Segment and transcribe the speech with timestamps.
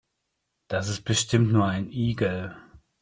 [0.67, 2.55] Das ist bestimmt nur ein Igel.